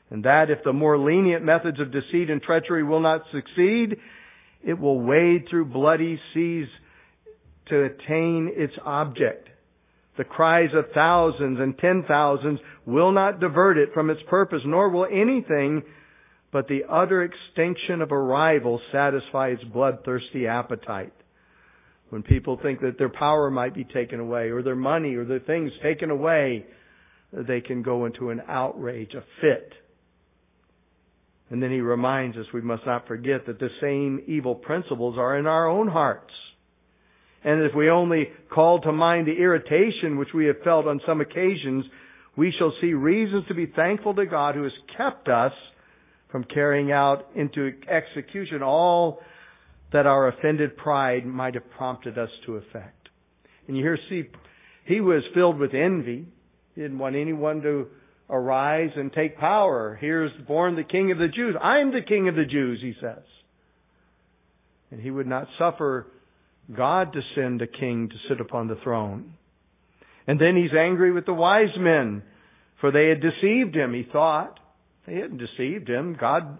And 0.09 0.23
that 0.25 0.49
if 0.49 0.59
the 0.63 0.73
more 0.73 0.97
lenient 0.97 1.43
methods 1.43 1.79
of 1.79 1.91
deceit 1.91 2.29
and 2.29 2.41
treachery 2.41 2.83
will 2.83 3.01
not 3.01 3.21
succeed, 3.31 3.97
it 4.63 4.79
will 4.79 4.99
wade 4.99 5.45
through 5.49 5.65
bloody 5.65 6.19
seas 6.33 6.67
to 7.67 7.83
attain 7.83 8.51
its 8.55 8.73
object. 8.83 9.47
The 10.17 10.23
cries 10.23 10.71
of 10.73 10.91
thousands 10.93 11.59
and 11.59 11.77
ten 11.77 12.03
thousands 12.07 12.59
will 12.85 13.11
not 13.11 13.39
divert 13.39 13.77
it 13.77 13.89
from 13.93 14.09
its 14.09 14.21
purpose, 14.27 14.61
nor 14.65 14.89
will 14.89 15.05
anything 15.05 15.83
but 16.51 16.67
the 16.67 16.81
utter 16.89 17.23
extinction 17.23 18.01
of 18.01 18.11
a 18.11 18.17
rival 18.17 18.81
satisfy 18.91 19.49
its 19.49 19.63
bloodthirsty 19.65 20.47
appetite. 20.47 21.13
When 22.09 22.23
people 22.23 22.59
think 22.61 22.81
that 22.81 22.97
their 22.97 23.09
power 23.09 23.51
might 23.51 23.75
be 23.75 23.83
taken 23.83 24.19
away, 24.19 24.49
or 24.49 24.63
their 24.63 24.75
money, 24.75 25.15
or 25.15 25.25
their 25.25 25.39
things 25.39 25.71
taken 25.83 26.09
away, 26.09 26.65
they 27.31 27.61
can 27.61 27.83
go 27.83 28.05
into 28.05 28.31
an 28.31 28.41
outrage, 28.47 29.13
a 29.13 29.23
fit. 29.41 29.73
And 31.51 31.61
then 31.61 31.71
he 31.71 31.81
reminds 31.81 32.37
us 32.37 32.45
we 32.53 32.61
must 32.61 32.85
not 32.85 33.07
forget 33.07 33.45
that 33.47 33.59
the 33.59 33.69
same 33.81 34.21
evil 34.27 34.55
principles 34.55 35.17
are 35.17 35.37
in 35.37 35.47
our 35.47 35.67
own 35.67 35.87
hearts. 35.87 36.33
And 37.43 37.63
if 37.63 37.73
we 37.75 37.89
only 37.89 38.27
call 38.53 38.81
to 38.81 38.91
mind 38.91 39.27
the 39.27 39.37
irritation 39.37 40.17
which 40.17 40.33
we 40.33 40.45
have 40.45 40.61
felt 40.63 40.85
on 40.87 41.01
some 41.05 41.21
occasions, 41.21 41.85
we 42.35 42.53
shall 42.57 42.73
see 42.81 42.93
reasons 42.93 43.45
to 43.47 43.53
be 43.53 43.65
thankful 43.65 44.13
to 44.15 44.25
God 44.25 44.55
who 44.55 44.63
has 44.63 44.71
kept 44.97 45.27
us 45.27 45.53
from 46.31 46.43
carrying 46.43 46.91
out 46.91 47.27
into 47.35 47.73
execution 47.89 48.61
all 48.61 49.19
that 49.91 50.05
our 50.05 50.27
offended 50.27 50.77
pride 50.77 51.25
might 51.25 51.55
have 51.55 51.69
prompted 51.71 52.17
us 52.17 52.29
to 52.45 52.55
effect. 52.55 53.09
And 53.67 53.75
you 53.75 53.83
hear, 53.83 53.97
see, 54.09 54.23
he 54.85 55.01
was 55.01 55.23
filled 55.33 55.57
with 55.59 55.73
envy. 55.73 56.27
He 56.75 56.81
didn't 56.81 56.99
want 56.99 57.15
anyone 57.15 57.61
to 57.61 57.87
arise 58.29 58.91
and 58.95 59.11
take 59.11 59.37
power. 59.37 59.97
Here's 59.99 60.31
born 60.47 60.75
the 60.75 60.83
King 60.83 61.11
of 61.11 61.17
the 61.17 61.27
Jews. 61.27 61.55
I'm 61.61 61.91
the 61.91 62.01
King 62.07 62.27
of 62.29 62.35
the 62.35 62.45
Jews, 62.45 62.79
he 62.81 62.93
says. 63.01 63.23
And 64.91 65.01
he 65.01 65.11
would 65.11 65.27
not 65.27 65.47
suffer 65.57 66.07
God 66.75 67.13
to 67.13 67.21
send 67.35 67.61
a 67.61 67.67
king 67.67 68.09
to 68.09 68.15
sit 68.27 68.39
upon 68.39 68.67
the 68.67 68.77
throne. 68.83 69.33
And 70.27 70.39
then 70.39 70.55
he's 70.55 70.77
angry 70.77 71.11
with 71.11 71.25
the 71.25 71.33
wise 71.33 71.75
men, 71.77 72.21
for 72.79 72.91
they 72.91 73.09
had 73.09 73.21
deceived 73.21 73.75
him, 73.75 73.93
he 73.93 74.05
thought. 74.11 74.59
They 75.07 75.15
hadn't 75.15 75.39
deceived 75.39 75.89
him. 75.89 76.15
God 76.19 76.59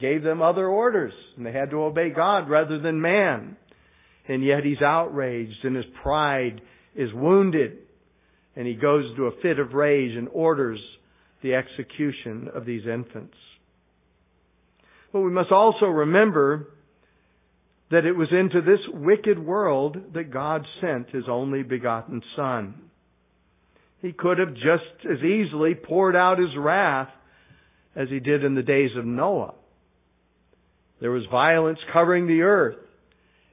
gave 0.00 0.22
them 0.22 0.42
other 0.42 0.66
orders, 0.66 1.12
and 1.36 1.44
they 1.44 1.52
had 1.52 1.70
to 1.70 1.82
obey 1.82 2.10
God 2.10 2.48
rather 2.48 2.78
than 2.78 3.00
man. 3.00 3.56
And 4.28 4.44
yet 4.44 4.64
he's 4.64 4.82
outraged, 4.82 5.64
and 5.64 5.74
his 5.74 5.86
pride 6.02 6.60
is 6.94 7.12
wounded. 7.12 7.78
And 8.56 8.66
he 8.66 8.74
goes 8.74 9.04
into 9.10 9.26
a 9.26 9.40
fit 9.42 9.58
of 9.58 9.72
rage 9.72 10.16
and 10.16 10.28
orders 10.32 10.80
the 11.42 11.54
execution 11.54 12.48
of 12.54 12.66
these 12.66 12.82
infants. 12.86 13.36
But 15.12 15.20
we 15.20 15.30
must 15.30 15.52
also 15.52 15.86
remember 15.86 16.68
that 17.90 18.04
it 18.04 18.12
was 18.12 18.28
into 18.30 18.60
this 18.60 18.80
wicked 18.92 19.38
world 19.38 19.96
that 20.14 20.30
God 20.30 20.66
sent 20.80 21.10
His 21.10 21.24
only 21.28 21.62
begotten 21.62 22.22
Son. 22.36 22.74
He 24.02 24.12
could 24.12 24.38
have 24.38 24.54
just 24.54 25.06
as 25.10 25.18
easily 25.24 25.74
poured 25.74 26.14
out 26.14 26.38
His 26.38 26.56
wrath 26.56 27.08
as 27.96 28.08
He 28.10 28.20
did 28.20 28.44
in 28.44 28.54
the 28.54 28.62
days 28.62 28.90
of 28.96 29.06
Noah. 29.06 29.54
There 31.00 31.10
was 31.10 31.24
violence 31.30 31.78
covering 31.92 32.26
the 32.26 32.42
earth, 32.42 32.76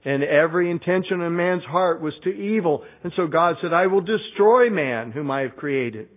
and 0.04 0.24
every 0.24 0.70
intention 0.70 1.22
in 1.22 1.36
man's 1.36 1.64
heart 1.64 2.02
was 2.02 2.14
to 2.24 2.30
evil. 2.30 2.84
And 3.04 3.12
so 3.16 3.28
God 3.28 3.56
said, 3.62 3.74
I 3.74 3.88
will 3.88 4.02
destroy 4.02 4.70
man 4.70 5.12
whom 5.12 5.30
I 5.32 5.42
have 5.42 5.56
created. 5.56 6.10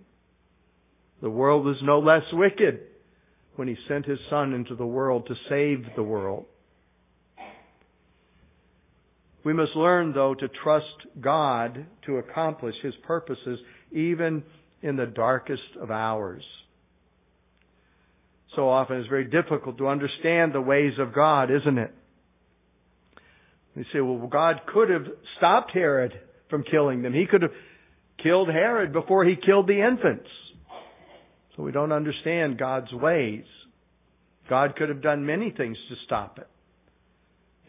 The 1.21 1.31
world 1.31 1.65
was 1.65 1.77
no 1.83 1.99
less 1.99 2.23
wicked 2.33 2.81
when 3.57 3.69
He 3.69 3.77
sent 3.89 4.07
His 4.07 4.19
Son 4.31 4.53
into 4.53 4.75
the 4.75 4.87
world 4.87 5.27
to 5.27 5.35
save 5.49 5.85
the 5.97 6.03
world. 6.03 6.47
We 9.45 9.53
must 9.53 9.75
learn, 9.75 10.13
though, 10.13 10.35
to 10.35 10.49
trust 10.63 10.87
God 11.21 11.87
to 12.07 12.17
accomplish 12.17 12.75
His 12.83 12.95
purposes 13.07 13.59
even 13.91 14.43
in 14.83 14.97
the 14.97 15.07
darkest 15.07 15.77
of 15.81 15.91
hours. 15.91 16.45
So 18.59 18.69
often 18.69 18.97
it's 18.97 19.09
very 19.09 19.27
difficult 19.27 19.79
to 19.79 19.87
understand 19.87 20.53
the 20.53 20.61
ways 20.61 20.95
of 20.99 21.15
God, 21.15 21.49
isn't 21.49 21.79
it? 21.79 21.95
You 23.77 23.85
say, 23.93 24.01
well, 24.01 24.27
God 24.27 24.63
could 24.67 24.91
have 24.91 25.05
stopped 25.37 25.71
Herod 25.73 26.13
from 26.51 26.65
killing 26.69 27.03
them. 27.03 27.15
He 27.15 27.27
could 27.31 27.43
have 27.43 27.53
killed 28.21 28.49
Herod 28.49 28.93
before 28.93 29.25
he 29.25 29.37
killed 29.37 29.69
the 29.69 29.81
infants. 29.81 30.29
So 31.57 31.63
we 31.63 31.71
don't 31.71 31.93
understand 31.93 32.59
God's 32.59 32.93
ways. 32.93 33.45
God 34.51 34.75
could 34.75 34.89
have 34.89 35.03
done 35.03 35.25
many 35.25 35.55
things 35.57 35.77
to 35.89 35.95
stop 36.05 36.41
it. 36.41 36.49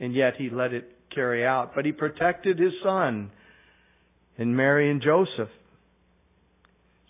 And 0.03 0.15
yet 0.15 0.37
he 0.39 0.49
let 0.49 0.73
it 0.73 0.91
carry 1.13 1.45
out. 1.45 1.73
But 1.75 1.85
he 1.85 1.91
protected 1.91 2.57
his 2.57 2.73
son 2.83 3.29
and 4.39 4.57
Mary 4.57 4.89
and 4.89 5.03
Joseph. 5.03 5.49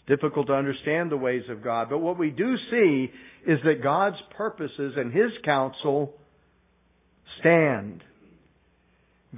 Difficult 0.09 0.47
to 0.47 0.53
understand 0.53 1.11
the 1.11 1.17
ways 1.17 1.43
of 1.49 1.63
God. 1.63 1.87
But 1.89 1.99
what 1.99 2.17
we 2.17 2.31
do 2.31 2.55
see 2.71 3.11
is 3.45 3.59
that 3.63 3.83
God's 3.83 4.17
purposes 4.35 4.95
and 4.97 5.13
his 5.13 5.31
counsel 5.45 6.15
stand. 7.39 8.03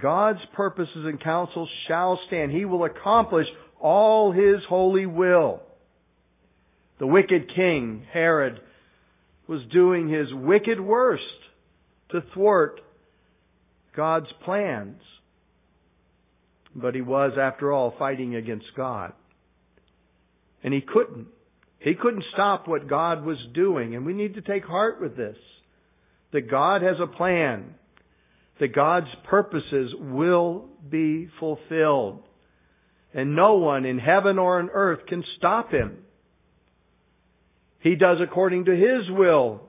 God's 0.02 0.40
purposes 0.56 1.06
and 1.06 1.22
counsel 1.22 1.68
shall 1.90 2.18
stand. 2.28 2.54
He 2.54 2.64
will 2.64 2.86
accomplish 2.86 3.48
all 3.82 4.32
his 4.32 4.62
holy 4.70 5.06
will. 5.06 5.60
The 7.00 7.08
wicked 7.08 7.54
king, 7.54 8.06
Herod, 8.14 8.62
was 9.48 9.62
doing 9.74 10.08
his 10.08 10.28
wicked 10.32 10.80
worst 10.80 11.24
to 12.12 12.22
thwart 12.34 12.80
God's 13.94 14.28
plans. 14.46 15.02
But 16.74 16.96
he 16.96 17.02
was, 17.02 17.34
after 17.38 17.74
all, 17.74 17.94
fighting 18.00 18.36
against 18.36 18.68
God. 18.78 19.12
And 20.64 20.74
he 20.74 20.82
couldn't. 20.82 21.28
He 21.80 21.96
couldn't 21.96 22.24
stop 22.34 22.68
what 22.68 22.88
God 22.88 23.26
was 23.26 23.38
doing. 23.54 23.96
And 23.96 24.06
we 24.06 24.14
need 24.14 24.36
to 24.36 24.42
take 24.42 24.64
heart 24.64 25.02
with 25.02 25.18
this. 25.18 25.38
That 26.32 26.50
God 26.50 26.82
has 26.82 26.98
a 27.02 27.08
plan. 27.08 27.76
That 28.60 28.76
God's 28.76 29.08
purposes 29.30 29.92
will 30.00 30.70
be 30.90 31.28
fulfilled. 31.40 32.24
And 33.14 33.36
no 33.36 33.56
one 33.56 33.86
in 33.86 34.00
heaven 34.00 34.38
or 34.38 34.60
on 34.60 34.70
earth 34.72 35.06
can 35.08 35.24
stop 35.38 35.72
him. 35.72 35.98
He 37.80 37.96
does 37.96 38.18
according 38.22 38.66
to 38.66 38.72
His 38.72 39.10
will 39.10 39.62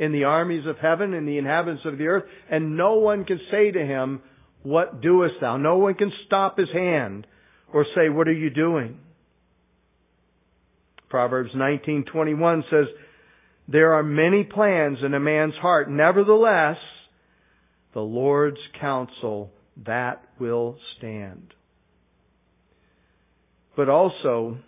in 0.00 0.12
the 0.12 0.24
armies 0.24 0.66
of 0.66 0.78
heaven 0.78 1.12
and 1.12 1.28
the 1.28 1.36
inhabitants 1.36 1.82
of 1.84 1.98
the 1.98 2.06
earth, 2.06 2.24
and 2.50 2.76
no 2.76 2.94
one 2.94 3.24
can 3.24 3.38
say 3.50 3.70
to 3.70 3.78
him, 3.78 4.22
What 4.62 5.02
doest 5.02 5.34
thou? 5.42 5.58
No 5.58 5.76
one 5.76 5.94
can 5.94 6.10
stop 6.26 6.56
his 6.56 6.70
hand 6.72 7.26
or 7.72 7.84
say, 7.94 8.08
What 8.08 8.26
are 8.26 8.32
you 8.32 8.48
doing? 8.48 8.98
Proverbs 11.10 11.50
19:21 11.54 12.62
says, 12.70 12.86
There 13.68 13.94
are 13.94 14.02
many 14.02 14.44
plans 14.44 14.98
in 15.04 15.12
a 15.12 15.20
man's 15.20 15.54
heart, 15.60 15.90
nevertheless, 15.90 16.78
the 17.92 18.00
Lord's 18.00 18.60
counsel 18.80 19.50
that 19.84 20.24
will 20.38 20.78
stand. 20.96 21.52
But 23.76 23.88
also, 23.88 24.58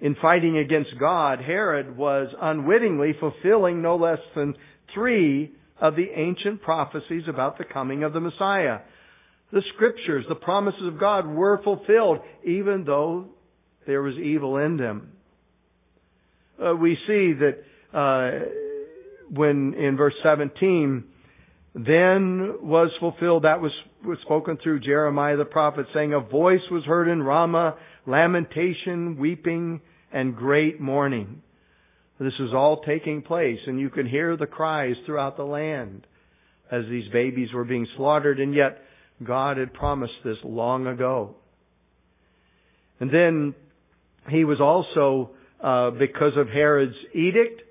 in 0.00 0.16
fighting 0.20 0.56
against 0.56 0.98
God, 0.98 1.40
Herod 1.40 1.96
was 1.96 2.28
unwittingly 2.40 3.14
fulfilling 3.20 3.82
no 3.82 3.96
less 3.96 4.20
than 4.34 4.54
three 4.94 5.52
of 5.80 5.96
the 5.96 6.08
ancient 6.14 6.62
prophecies 6.62 7.24
about 7.28 7.58
the 7.58 7.64
coming 7.64 8.04
of 8.04 8.12
the 8.12 8.20
Messiah. 8.20 8.78
The 9.52 9.62
scriptures, 9.74 10.24
the 10.28 10.34
promises 10.34 10.86
of 10.86 10.98
God 10.98 11.26
were 11.26 11.62
fulfilled, 11.62 12.20
even 12.44 12.84
though 12.86 13.26
there 13.86 14.02
was 14.02 14.14
evil 14.16 14.56
in 14.56 14.78
them. 14.78 15.12
Uh, 16.60 16.74
we 16.74 16.96
see 17.06 17.32
that 17.34 17.58
uh, 17.92 18.46
when 19.30 19.74
in 19.74 19.96
verse 19.96 20.14
17, 20.22 21.04
then 21.74 22.56
was 22.62 22.90
fulfilled 23.00 23.44
that 23.44 23.60
was, 23.60 23.72
was 24.04 24.18
spoken 24.22 24.58
through 24.62 24.80
Jeremiah 24.80 25.36
the 25.36 25.44
prophet, 25.44 25.86
saying, 25.94 26.12
A 26.12 26.20
voice 26.20 26.60
was 26.70 26.84
heard 26.84 27.08
in 27.08 27.22
Ramah, 27.22 27.76
lamentation, 28.06 29.18
weeping, 29.18 29.80
and 30.12 30.36
great 30.36 30.80
mourning. 30.80 31.42
This 32.20 32.34
is 32.38 32.52
all 32.54 32.82
taking 32.82 33.22
place, 33.22 33.58
and 33.66 33.80
you 33.80 33.90
can 33.90 34.06
hear 34.06 34.36
the 34.36 34.46
cries 34.46 34.94
throughout 35.06 35.36
the 35.36 35.44
land 35.44 36.06
as 36.70 36.84
these 36.88 37.10
babies 37.12 37.52
were 37.52 37.64
being 37.64 37.86
slaughtered, 37.96 38.38
and 38.38 38.54
yet 38.54 38.78
God 39.24 39.56
had 39.56 39.74
promised 39.74 40.12
this 40.24 40.36
long 40.44 40.86
ago. 40.86 41.34
And 43.00 43.10
then 43.12 43.54
he 44.30 44.44
was 44.44 44.60
also, 44.60 45.30
uh, 45.62 45.90
because 45.90 46.32
of 46.36 46.48
Herod's 46.48 46.96
edict, 47.14 47.62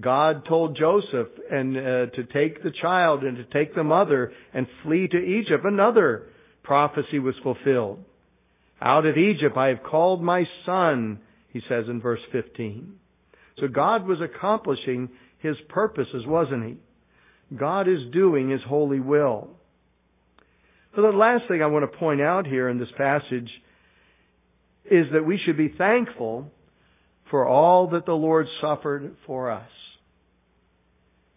God 0.00 0.44
told 0.48 0.76
Joseph 0.78 1.28
and 1.50 1.76
uh, 1.76 1.80
to 1.80 2.24
take 2.32 2.62
the 2.62 2.72
child 2.82 3.22
and 3.22 3.36
to 3.36 3.44
take 3.44 3.74
the 3.74 3.84
mother 3.84 4.32
and 4.52 4.66
flee 4.82 5.08
to 5.08 5.16
Egypt. 5.16 5.64
Another 5.64 6.28
prophecy 6.62 7.18
was 7.18 7.34
fulfilled. 7.42 8.04
Out 8.80 9.06
of 9.06 9.16
Egypt 9.16 9.56
I 9.56 9.68
have 9.68 9.82
called 9.82 10.22
my 10.22 10.44
son 10.64 11.20
he 11.56 11.62
says 11.70 11.86
in 11.88 12.02
verse 12.02 12.20
15. 12.32 12.96
So 13.58 13.66
God 13.66 14.06
was 14.06 14.18
accomplishing 14.20 15.08
His 15.38 15.56
purposes, 15.70 16.24
wasn't 16.26 16.66
He? 16.66 17.56
God 17.56 17.88
is 17.88 18.12
doing 18.12 18.50
His 18.50 18.60
holy 18.68 19.00
will. 19.00 19.48
So 20.94 21.00
the 21.00 21.16
last 21.16 21.44
thing 21.48 21.62
I 21.62 21.66
want 21.68 21.90
to 21.90 21.98
point 21.98 22.20
out 22.20 22.46
here 22.46 22.68
in 22.68 22.78
this 22.78 22.90
passage 22.98 23.48
is 24.84 25.06
that 25.14 25.24
we 25.24 25.40
should 25.46 25.56
be 25.56 25.72
thankful 25.78 26.52
for 27.30 27.46
all 27.46 27.90
that 27.90 28.06
the 28.06 28.12
Lord 28.12 28.46
suffered 28.60 29.16
for 29.26 29.50
us. 29.50 29.68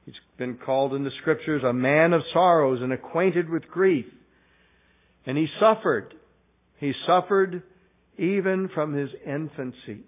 He's 0.05 0.15
been 0.37 0.57
called 0.57 0.93
in 0.93 1.03
the 1.03 1.11
scriptures 1.21 1.63
a 1.63 1.73
man 1.73 2.13
of 2.13 2.21
sorrows 2.33 2.81
and 2.81 2.93
acquainted 2.93 3.49
with 3.49 3.67
grief. 3.67 4.05
And 5.25 5.37
he 5.37 5.47
suffered. 5.59 6.13
He 6.79 6.93
suffered 7.05 7.63
even 8.17 8.69
from 8.73 8.93
his 8.93 9.09
infancy. 9.25 10.03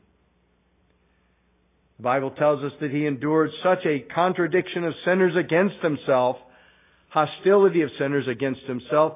The 1.97 2.03
Bible 2.03 2.31
tells 2.31 2.63
us 2.63 2.71
that 2.81 2.91
he 2.91 3.05
endured 3.05 3.51
such 3.63 3.85
a 3.85 4.05
contradiction 4.13 4.83
of 4.83 4.93
sinners 5.05 5.33
against 5.37 5.75
himself, 5.83 6.37
hostility 7.09 7.83
of 7.83 7.89
sinners 7.99 8.25
against 8.27 8.61
himself, 8.61 9.13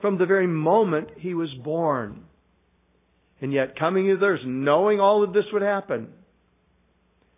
from 0.00 0.16
the 0.16 0.26
very 0.26 0.46
moment 0.46 1.08
he 1.18 1.34
was 1.34 1.50
born. 1.64 2.24
And 3.40 3.52
yet 3.52 3.78
coming 3.78 4.06
to 4.06 4.24
earth, 4.24 4.40
knowing 4.44 5.00
all 5.00 5.24
of 5.24 5.32
this 5.32 5.44
would 5.52 5.62
happen, 5.62 6.08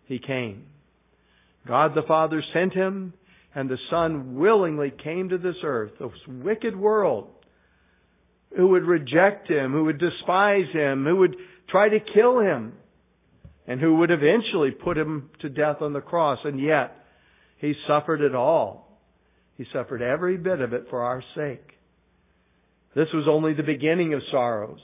he 0.05 0.19
came. 0.19 0.65
God 1.65 1.95
the 1.95 2.03
Father 2.07 2.43
sent 2.53 2.73
him, 2.73 3.13
and 3.55 3.69
the 3.69 3.77
Son 3.89 4.35
willingly 4.35 4.91
came 5.03 5.29
to 5.29 5.37
this 5.37 5.55
earth, 5.63 5.91
this 5.99 6.11
wicked 6.27 6.75
world, 6.75 7.29
who 8.55 8.67
would 8.69 8.83
reject 8.83 9.49
him, 9.49 9.71
who 9.71 9.85
would 9.85 9.99
despise 9.99 10.71
him, 10.73 11.05
who 11.05 11.15
would 11.17 11.35
try 11.69 11.89
to 11.89 11.99
kill 12.13 12.39
him, 12.39 12.73
and 13.65 13.79
who 13.79 13.95
would 13.95 14.11
eventually 14.11 14.71
put 14.71 14.97
him 14.97 15.29
to 15.41 15.49
death 15.49 15.77
on 15.81 15.93
the 15.93 16.01
cross. 16.01 16.39
And 16.43 16.59
yet, 16.59 16.95
he 17.59 17.73
suffered 17.87 18.21
it 18.21 18.35
all. 18.35 18.99
He 19.57 19.65
suffered 19.71 20.01
every 20.01 20.35
bit 20.35 20.59
of 20.59 20.73
it 20.73 20.87
for 20.89 21.01
our 21.01 21.23
sake. 21.35 21.65
This 22.93 23.07
was 23.13 23.25
only 23.29 23.53
the 23.53 23.63
beginning 23.63 24.13
of 24.13 24.21
sorrows. 24.31 24.81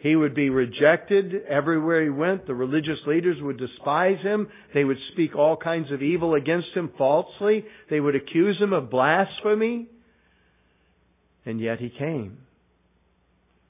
He 0.00 0.16
would 0.16 0.34
be 0.34 0.48
rejected 0.48 1.44
everywhere 1.46 2.02
he 2.02 2.08
went. 2.08 2.46
The 2.46 2.54
religious 2.54 2.98
leaders 3.06 3.36
would 3.42 3.58
despise 3.58 4.18
him. 4.22 4.48
They 4.72 4.82
would 4.82 4.96
speak 5.12 5.36
all 5.36 5.58
kinds 5.58 5.92
of 5.92 6.02
evil 6.02 6.34
against 6.34 6.68
him 6.74 6.90
falsely. 6.96 7.66
They 7.90 8.00
would 8.00 8.16
accuse 8.16 8.58
him 8.58 8.72
of 8.72 8.88
blasphemy. 8.88 9.88
And 11.44 11.60
yet 11.60 11.80
he 11.80 11.90
came. 11.90 12.38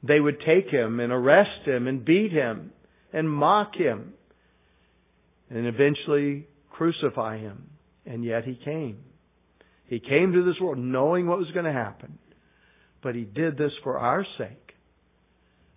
They 0.04 0.20
would 0.20 0.38
take 0.46 0.68
him 0.70 1.00
and 1.00 1.12
arrest 1.12 1.66
him 1.66 1.88
and 1.88 2.04
beat 2.04 2.30
him 2.30 2.70
and 3.12 3.28
mock 3.28 3.74
him 3.74 4.14
and 5.50 5.66
eventually 5.66 6.46
crucify 6.70 7.38
him. 7.38 7.70
And 8.06 8.24
yet 8.24 8.44
he 8.44 8.54
came. 8.64 8.98
He 9.88 9.98
came 9.98 10.32
to 10.32 10.44
this 10.44 10.60
world 10.60 10.78
knowing 10.78 11.26
what 11.26 11.38
was 11.38 11.50
going 11.50 11.66
to 11.66 11.72
happen. 11.72 12.20
But 13.02 13.16
he 13.16 13.24
did 13.24 13.58
this 13.58 13.72
for 13.82 13.98
our 13.98 14.24
sake 14.38 14.69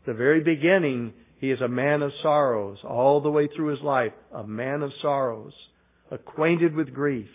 the 0.05 0.13
very 0.13 0.41
beginning, 0.41 1.13
he 1.39 1.51
is 1.51 1.61
a 1.61 1.67
man 1.67 2.01
of 2.01 2.11
sorrows, 2.21 2.77
all 2.83 3.21
the 3.21 3.31
way 3.31 3.47
through 3.53 3.67
his 3.67 3.81
life, 3.81 4.13
a 4.33 4.45
man 4.45 4.81
of 4.81 4.91
sorrows, 5.01 5.53
acquainted 6.11 6.75
with 6.75 6.93
grief. 6.93 7.29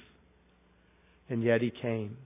And 1.28 1.42
yet 1.42 1.60
he 1.60 1.70
came. 1.82 2.16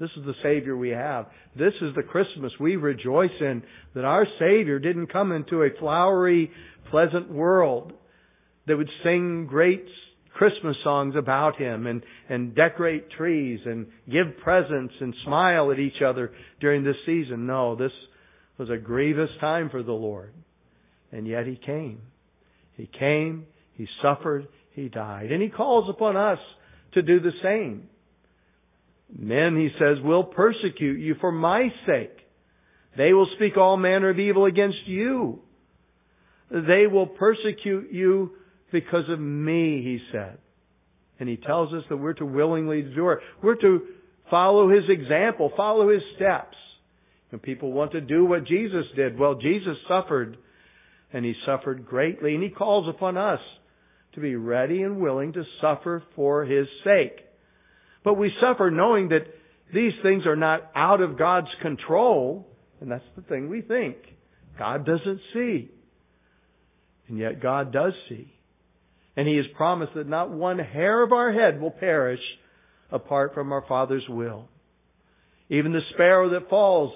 This 0.00 0.10
is 0.16 0.24
the 0.24 0.34
Savior 0.42 0.76
we 0.76 0.90
have. 0.90 1.26
This 1.56 1.74
is 1.80 1.94
the 1.94 2.02
Christmas 2.02 2.52
we 2.58 2.76
rejoice 2.76 3.30
in, 3.40 3.62
that 3.94 4.04
our 4.04 4.26
Savior 4.38 4.78
didn't 4.78 5.12
come 5.12 5.32
into 5.32 5.62
a 5.62 5.78
flowery, 5.78 6.50
pleasant 6.90 7.30
world 7.30 7.92
that 8.66 8.76
would 8.76 8.90
sing 9.04 9.46
great 9.48 9.84
Christmas 10.34 10.76
songs 10.82 11.14
about 11.16 11.56
Him 11.56 11.86
and, 11.86 12.02
and 12.28 12.54
decorate 12.54 13.10
trees 13.10 13.60
and 13.64 13.86
give 14.10 14.38
presents 14.42 14.94
and 15.00 15.14
smile 15.24 15.70
at 15.70 15.78
each 15.78 16.02
other 16.04 16.32
during 16.60 16.84
this 16.84 16.96
season. 17.06 17.46
No, 17.46 17.76
this 17.76 17.92
was 18.62 18.70
a 18.70 18.80
grievous 18.80 19.30
time 19.40 19.70
for 19.70 19.82
the 19.82 19.92
Lord. 19.92 20.32
And 21.10 21.26
yet 21.26 21.46
He 21.46 21.56
came. 21.56 22.00
He 22.76 22.88
came, 22.96 23.46
He 23.74 23.88
suffered, 24.00 24.46
He 24.70 24.88
died. 24.88 25.32
And 25.32 25.42
He 25.42 25.48
calls 25.48 25.90
upon 25.90 26.16
us 26.16 26.38
to 26.94 27.02
do 27.02 27.18
the 27.18 27.32
same. 27.42 27.88
Men, 29.18 29.56
He 29.56 29.70
says, 29.80 29.96
will 30.04 30.22
persecute 30.22 31.00
you 31.00 31.16
for 31.20 31.32
my 31.32 31.70
sake. 31.88 32.16
They 32.96 33.12
will 33.12 33.26
speak 33.34 33.56
all 33.56 33.76
manner 33.76 34.10
of 34.10 34.20
evil 34.20 34.44
against 34.44 34.86
you. 34.86 35.40
They 36.48 36.86
will 36.86 37.08
persecute 37.08 37.90
you 37.90 38.30
because 38.70 39.10
of 39.10 39.18
me, 39.18 39.82
He 39.82 39.98
said. 40.12 40.38
And 41.18 41.28
He 41.28 41.36
tells 41.36 41.74
us 41.74 41.82
that 41.88 41.96
we're 41.96 42.12
to 42.14 42.26
willingly 42.26 42.78
endure. 42.82 43.22
We're 43.42 43.56
to 43.56 43.80
follow 44.30 44.70
His 44.70 44.84
example, 44.88 45.50
follow 45.56 45.92
His 45.92 46.02
steps. 46.14 46.56
And 47.32 47.42
people 47.42 47.72
want 47.72 47.92
to 47.92 48.00
do 48.02 48.26
what 48.26 48.46
Jesus 48.46 48.84
did. 48.94 49.18
Well, 49.18 49.34
Jesus 49.34 49.76
suffered, 49.88 50.36
and 51.12 51.24
He 51.24 51.32
suffered 51.46 51.86
greatly, 51.86 52.34
and 52.34 52.42
He 52.42 52.50
calls 52.50 52.88
upon 52.88 53.16
us 53.16 53.40
to 54.14 54.20
be 54.20 54.36
ready 54.36 54.82
and 54.82 55.00
willing 55.00 55.32
to 55.32 55.44
suffer 55.60 56.02
for 56.14 56.44
His 56.44 56.66
sake. 56.84 57.18
But 58.04 58.18
we 58.18 58.30
suffer 58.40 58.70
knowing 58.70 59.08
that 59.08 59.26
these 59.72 59.92
things 60.02 60.26
are 60.26 60.36
not 60.36 60.70
out 60.76 61.00
of 61.00 61.18
God's 61.18 61.48
control, 61.62 62.46
and 62.80 62.90
that's 62.90 63.02
the 63.16 63.22
thing 63.22 63.48
we 63.48 63.62
think. 63.62 63.96
God 64.58 64.84
doesn't 64.84 65.20
see. 65.32 65.70
And 67.08 67.18
yet 67.18 67.42
God 67.42 67.72
does 67.72 67.94
see. 68.10 68.30
And 69.16 69.26
He 69.26 69.36
has 69.36 69.46
promised 69.56 69.94
that 69.94 70.08
not 70.08 70.30
one 70.30 70.58
hair 70.58 71.02
of 71.02 71.12
our 71.12 71.32
head 71.32 71.62
will 71.62 71.70
perish 71.70 72.20
apart 72.90 73.32
from 73.32 73.52
our 73.52 73.64
Father's 73.66 74.06
will. 74.06 74.48
Even 75.48 75.72
the 75.72 75.80
sparrow 75.94 76.30
that 76.30 76.50
falls 76.50 76.92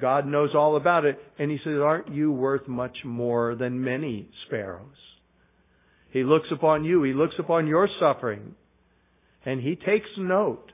God 0.00 0.26
knows 0.26 0.50
all 0.54 0.76
about 0.76 1.04
it. 1.04 1.18
And 1.38 1.50
he 1.50 1.58
says, 1.64 1.78
aren't 1.82 2.12
you 2.12 2.32
worth 2.32 2.66
much 2.68 2.96
more 3.04 3.54
than 3.54 3.82
many 3.82 4.28
sparrows? 4.46 4.96
He 6.10 6.22
looks 6.22 6.48
upon 6.52 6.84
you. 6.84 7.02
He 7.02 7.12
looks 7.12 7.34
upon 7.38 7.66
your 7.66 7.88
suffering. 8.00 8.54
And 9.44 9.60
he 9.60 9.76
takes 9.76 10.08
note. 10.16 10.72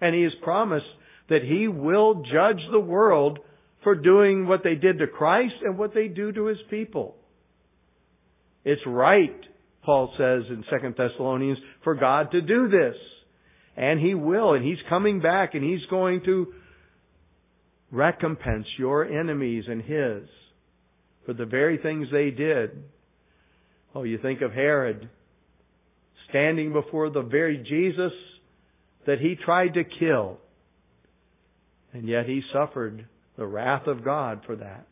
And 0.00 0.14
he 0.14 0.22
has 0.22 0.32
promised 0.42 0.86
that 1.28 1.42
he 1.42 1.68
will 1.68 2.22
judge 2.22 2.60
the 2.70 2.80
world 2.80 3.38
for 3.82 3.94
doing 3.94 4.46
what 4.46 4.62
they 4.64 4.74
did 4.74 4.98
to 4.98 5.06
Christ 5.06 5.54
and 5.62 5.78
what 5.78 5.94
they 5.94 6.08
do 6.08 6.32
to 6.32 6.46
his 6.46 6.58
people. 6.70 7.14
It's 8.64 8.82
right, 8.86 9.38
Paul 9.84 10.12
says 10.16 10.42
in 10.48 10.64
2 10.70 10.94
Thessalonians, 10.96 11.58
for 11.82 11.94
God 11.94 12.30
to 12.32 12.40
do 12.40 12.68
this. 12.68 12.96
And 13.76 14.00
he 14.00 14.14
will. 14.14 14.54
And 14.54 14.64
he's 14.64 14.78
coming 14.88 15.20
back 15.20 15.54
and 15.54 15.62
he's 15.62 15.84
going 15.90 16.22
to 16.24 16.54
recompense 17.94 18.66
your 18.76 19.04
enemies 19.04 19.64
and 19.68 19.80
his 19.82 20.28
for 21.24 21.32
the 21.32 21.46
very 21.46 21.78
things 21.78 22.08
they 22.12 22.30
did. 22.30 22.82
Oh, 23.94 24.02
you 24.02 24.18
think 24.18 24.42
of 24.42 24.52
Herod 24.52 25.08
standing 26.28 26.72
before 26.72 27.10
the 27.10 27.22
very 27.22 27.58
Jesus 27.58 28.12
that 29.06 29.20
he 29.20 29.36
tried 29.36 29.74
to 29.74 29.84
kill. 29.84 30.38
And 31.92 32.08
yet 32.08 32.26
he 32.26 32.42
suffered 32.52 33.06
the 33.38 33.46
wrath 33.46 33.86
of 33.86 34.04
God 34.04 34.40
for 34.46 34.56
that. 34.56 34.86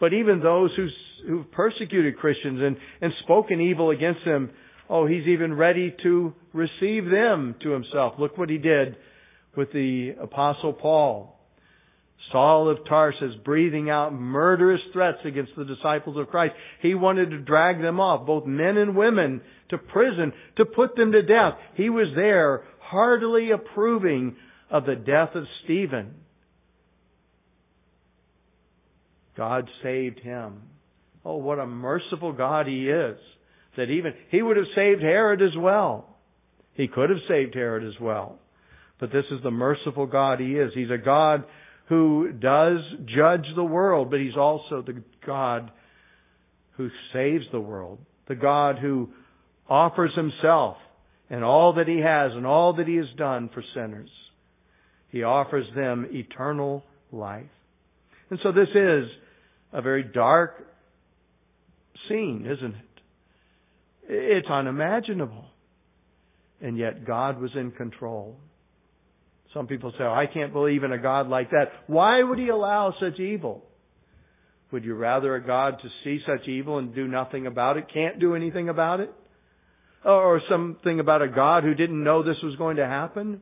But 0.00 0.12
even 0.12 0.40
those 0.40 0.70
who, 0.76 0.88
who've 1.28 1.50
persecuted 1.52 2.18
Christians 2.18 2.60
and, 2.60 2.76
and 3.00 3.12
spoken 3.22 3.60
evil 3.60 3.90
against 3.90 4.24
them, 4.24 4.50
oh, 4.90 5.06
he's 5.06 5.26
even 5.28 5.54
ready 5.54 5.94
to 6.02 6.34
receive 6.52 7.04
them 7.04 7.54
to 7.62 7.70
himself. 7.70 8.14
Look 8.18 8.36
what 8.36 8.50
he 8.50 8.58
did 8.58 8.96
with 9.56 9.72
the 9.72 10.14
apostle 10.20 10.72
Paul. 10.72 11.35
Saul 12.32 12.68
of 12.68 12.78
Tarsus 12.88 13.34
breathing 13.44 13.88
out 13.88 14.12
murderous 14.12 14.80
threats 14.92 15.18
against 15.24 15.52
the 15.56 15.64
disciples 15.64 16.16
of 16.16 16.28
Christ. 16.28 16.54
He 16.82 16.94
wanted 16.94 17.30
to 17.30 17.38
drag 17.38 17.80
them 17.80 18.00
off, 18.00 18.26
both 18.26 18.46
men 18.46 18.76
and 18.76 18.96
women, 18.96 19.40
to 19.70 19.78
prison, 19.78 20.32
to 20.56 20.64
put 20.64 20.96
them 20.96 21.12
to 21.12 21.22
death. 21.22 21.54
He 21.74 21.88
was 21.88 22.08
there 22.16 22.64
heartily 22.80 23.50
approving 23.52 24.36
of 24.70 24.86
the 24.86 24.96
death 24.96 25.30
of 25.34 25.44
Stephen. 25.64 26.14
God 29.36 29.68
saved 29.82 30.20
him. 30.20 30.62
Oh, 31.24 31.36
what 31.36 31.58
a 31.58 31.66
merciful 31.66 32.32
God 32.32 32.66
he 32.66 32.88
is. 32.88 33.18
That 33.76 33.90
even, 33.90 34.14
he 34.30 34.40
would 34.42 34.56
have 34.56 34.66
saved 34.74 35.02
Herod 35.02 35.42
as 35.42 35.56
well. 35.56 36.16
He 36.74 36.88
could 36.88 37.10
have 37.10 37.18
saved 37.28 37.54
Herod 37.54 37.84
as 37.84 38.00
well. 38.00 38.38
But 38.98 39.12
this 39.12 39.24
is 39.30 39.42
the 39.42 39.50
merciful 39.50 40.06
God 40.06 40.40
he 40.40 40.52
is. 40.52 40.72
He's 40.74 40.90
a 40.90 40.98
God 40.98 41.44
who 41.88 42.32
does 42.32 42.78
judge 43.06 43.46
the 43.54 43.64
world, 43.64 44.10
but 44.10 44.20
He's 44.20 44.36
also 44.36 44.82
the 44.82 45.02
God 45.24 45.70
who 46.76 46.88
saves 47.12 47.44
the 47.52 47.60
world. 47.60 47.98
The 48.28 48.34
God 48.34 48.78
who 48.78 49.10
offers 49.68 50.10
Himself 50.14 50.76
and 51.30 51.44
all 51.44 51.74
that 51.74 51.88
He 51.88 52.00
has 52.00 52.32
and 52.32 52.46
all 52.46 52.74
that 52.74 52.88
He 52.88 52.96
has 52.96 53.06
done 53.16 53.50
for 53.52 53.62
sinners. 53.74 54.10
He 55.10 55.22
offers 55.22 55.66
them 55.74 56.08
eternal 56.10 56.82
life. 57.12 57.46
And 58.30 58.38
so 58.42 58.50
this 58.50 58.68
is 58.74 59.08
a 59.72 59.80
very 59.80 60.02
dark 60.02 60.66
scene, 62.08 62.46
isn't 62.46 62.74
it? 62.74 62.82
It's 64.08 64.48
unimaginable. 64.48 65.44
And 66.60 66.76
yet 66.76 67.06
God 67.06 67.40
was 67.40 67.50
in 67.54 67.70
control. 67.70 68.36
Some 69.56 69.66
people 69.66 69.90
say, 69.92 70.04
oh, 70.04 70.12
I 70.12 70.26
can't 70.26 70.52
believe 70.52 70.84
in 70.84 70.92
a 70.92 70.98
God 70.98 71.28
like 71.28 71.48
that. 71.52 71.70
Why 71.86 72.22
would 72.22 72.38
He 72.38 72.48
allow 72.48 72.92
such 73.00 73.18
evil? 73.18 73.64
Would 74.70 74.84
you 74.84 74.94
rather 74.94 75.34
a 75.34 75.42
God 75.42 75.76
to 75.80 75.88
see 76.04 76.20
such 76.26 76.46
evil 76.46 76.76
and 76.76 76.94
do 76.94 77.08
nothing 77.08 77.46
about 77.46 77.78
it, 77.78 77.86
can't 77.92 78.20
do 78.20 78.34
anything 78.34 78.68
about 78.68 79.00
it? 79.00 79.10
Or 80.04 80.42
something 80.50 81.00
about 81.00 81.22
a 81.22 81.28
God 81.28 81.64
who 81.64 81.72
didn't 81.72 82.04
know 82.04 82.22
this 82.22 82.36
was 82.42 82.54
going 82.56 82.76
to 82.76 82.86
happen? 82.86 83.40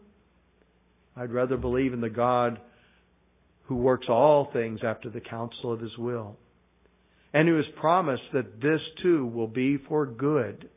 I'd 1.17 1.33
rather 1.33 1.57
believe 1.57 1.93
in 1.93 2.01
the 2.01 2.11
God 2.11 2.61
who 3.65 3.75
works 3.75 4.07
all 4.09 4.51
things 4.53 4.81
after 4.87 5.11
the 5.11 5.21
counsel 5.21 5.73
of 5.73 5.81
His 5.81 5.99
will. 5.99 6.37
And 7.33 7.49
who 7.49 7.57
has 7.57 7.65
promised 7.81 8.23
that 8.35 8.61
this 8.61 8.81
too 9.03 9.27
will 9.27 9.49
be 9.49 9.79
for 9.89 10.07
good 10.07 10.69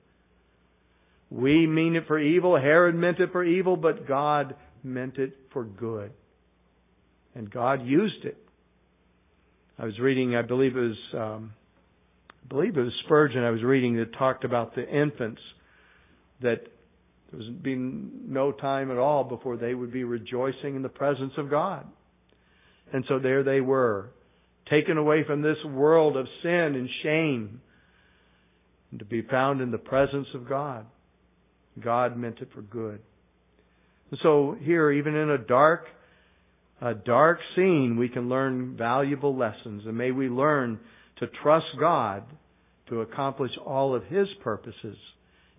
We 1.30 1.68
mean 1.68 1.96
it 1.96 2.08
for 2.08 2.18
evil. 2.18 2.58
Herod 2.58 2.96
meant 2.96 3.20
it 3.20 3.32
for 3.32 3.44
evil, 3.44 3.76
but 3.76 4.08
God 4.08 4.56
meant 4.88 5.18
it 5.18 5.38
for 5.54 5.64
good. 5.64 6.12
And 7.36 7.52
God 7.52 7.86
used 7.86 8.26
it. 8.26 8.38
I 9.78 9.86
was 9.86 10.00
reading, 10.00 10.36
I 10.36 10.42
believe 10.42 10.76
it 10.76 10.80
was, 10.80 10.98
um, 11.14 11.54
I 12.30 12.48
believe 12.48 12.78
it 12.78 12.82
was 12.82 12.94
Spurgeon 13.06 13.44
I 13.44 13.52
was 13.52 13.64
reading 13.64 13.98
that 13.98 14.18
talked 14.18 14.44
about 14.44 14.74
the 14.74 14.88
infants 14.88 15.42
that 16.42 16.62
there 17.32 17.40
was 17.40 17.50
been 17.62 18.26
no 18.28 18.52
time 18.52 18.90
at 18.90 18.98
all 18.98 19.24
before 19.24 19.58
they 19.58 19.74
would 19.74 19.92
be 19.92 20.04
rejoicing 20.04 20.76
in 20.76 20.82
the 20.82 20.90
presence 20.90 21.34
of 21.38 21.50
God. 21.50 21.86
And 22.94 23.04
so 23.08 23.20
there 23.20 23.44
they 23.44 23.60
were, 23.60 24.12
taken 24.70 24.98
away 24.98 25.24
from 25.26 25.42
this 25.42 25.58
world 25.66 26.16
of 26.16 26.26
sin 26.42 26.52
and 26.76 26.90
shame, 27.04 27.62
and 28.92 29.00
to 29.00 29.06
be 29.06 29.22
found 29.22 29.62
in 29.62 29.72
the 29.72 29.78
presence 29.78 30.28
of 30.34 30.48
God. 30.48 30.86
God 31.84 32.18
meant 32.18 32.40
it 32.40 32.50
for 32.56 32.62
good. 32.62 33.02
So 34.24 34.56
here, 34.62 34.92
even 34.92 35.16
in 35.16 35.30
a 35.30 35.38
dark, 35.38 35.86
a 36.82 36.94
dark 36.94 37.40
scene, 37.56 37.98
we 38.00 38.10
can 38.10 38.30
learn 38.30 38.78
valuable 38.78 39.36
lessons. 39.36 39.84
And 39.86 39.98
may 39.98 40.12
we 40.12 40.30
learn 40.30 40.80
to 41.20 41.28
trust 41.44 41.66
God 41.80 42.24
to 42.90 43.02
accomplish 43.02 43.52
all 43.66 43.96
of 43.96 44.04
His 44.06 44.28
purposes. 44.44 44.98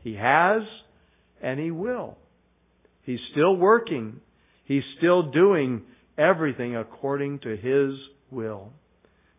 He 0.02 0.14
has 0.14 0.62
and 1.42 1.60
He 1.60 1.70
will. 1.70 2.16
He's 3.02 3.20
still 3.32 3.56
working. 3.56 4.20
He's 4.64 4.82
still 4.98 5.30
doing 5.30 5.82
everything 6.16 6.76
according 6.76 7.40
to 7.40 7.56
His 7.56 7.98
will. 8.30 8.70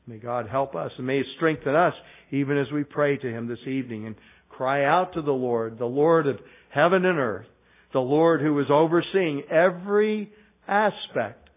May 0.06 0.17
God 0.17 0.48
help 0.50 0.76
us 0.76 0.91
and 0.98 1.08
may 1.08 1.17
He 1.17 1.24
strengthen 1.38 1.76
us 1.76 1.93
even 2.32 2.58
as 2.58 2.72
we 2.72 2.84
pray 2.84 3.17
to 3.17 3.28
Him 3.28 3.48
this 3.48 3.67
evening 3.67 4.06
and 4.06 4.15
cry 4.50 4.86
out 4.86 5.13
to 5.13 5.22
the 5.22 5.32
Lord, 5.32 5.80
the 5.80 5.86
Lord 5.86 6.28
of 6.28 6.38
heaven 6.69 7.06
and 7.06 7.17
earth, 7.17 7.45
the 7.93 7.99
Lord 7.99 8.41
who 8.41 8.60
is 8.60 8.67
overseeing 8.69 9.43
every 9.49 10.32
aspect 10.67 11.49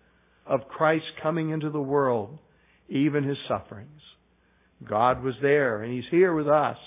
of 0.46 0.68
Christ 0.68 1.04
coming 1.22 1.50
into 1.50 1.70
the 1.70 1.80
world, 1.80 2.38
even 2.88 3.24
His 3.24 3.36
sufferings. 3.48 4.00
God 4.88 5.22
was 5.22 5.34
there 5.42 5.82
and 5.82 5.92
He's 5.92 6.10
here 6.10 6.34
with 6.34 6.48
us 6.48 6.78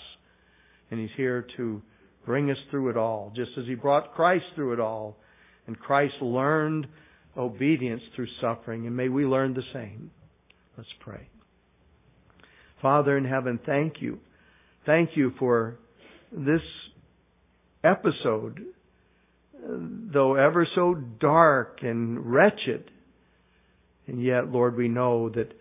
and 0.92 1.00
He's 1.00 1.16
here 1.16 1.46
to 1.58 1.82
bring 2.26 2.50
us 2.50 2.58
through 2.72 2.90
it 2.90 2.98
all, 2.98 3.32
just 3.36 3.52
as 3.58 3.66
He 3.66 3.76
brought 3.76 4.16
Christ 4.16 4.46
through 4.56 4.74
it 4.74 4.80
all. 4.80 5.18
And 5.68 5.80
Christ 5.80 6.16
learned 6.22 6.88
obedience 7.38 8.02
through 8.16 8.28
suffering, 8.42 8.88
and 8.88 8.96
may 8.96 9.10
we 9.10 9.26
learn 9.26 9.54
the 9.54 9.64
same. 9.74 10.12
Let's 10.78 10.90
pray. 11.00 11.28
Father 12.82 13.18
in 13.18 13.26
heaven, 13.26 13.60
thank 13.66 13.96
you. 14.00 14.20
Thank 14.86 15.12
you 15.16 15.32
for 15.40 15.78
this 16.32 16.62
episode, 17.84 18.62
though 19.68 20.36
ever 20.36 20.68
so 20.76 20.94
dark 20.94 21.80
and 21.82 22.32
wretched. 22.32 22.92
And 24.08 24.24
yet, 24.24 24.50
Lord, 24.50 24.76
we 24.76 24.88
know 24.88 25.30
that 25.30 25.52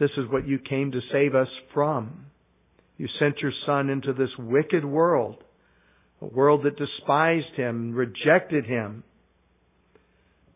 this 0.00 0.10
is 0.16 0.30
what 0.30 0.48
you 0.48 0.58
came 0.58 0.92
to 0.92 1.00
save 1.12 1.34
us 1.34 1.48
from. 1.72 2.26
You 2.98 3.08
sent 3.18 3.38
your 3.38 3.52
Son 3.66 3.88
into 3.90 4.12
this 4.12 4.30
wicked 4.38 4.84
world 4.84 5.42
a 6.22 6.26
world 6.26 6.62
that 6.64 6.76
despised 6.76 7.56
him, 7.56 7.92
rejected 7.94 8.64
him. 8.64 9.02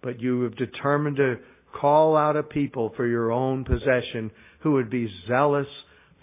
But 0.03 0.21
you 0.21 0.43
have 0.43 0.57
determined 0.57 1.17
to 1.17 1.37
call 1.79 2.17
out 2.17 2.37
a 2.37 2.43
people 2.43 2.93
for 2.97 3.07
your 3.07 3.33
own 3.33 3.65
possession 3.65 4.31
who 4.61 4.73
would 4.73 4.89
be 4.89 5.11
zealous 5.29 5.67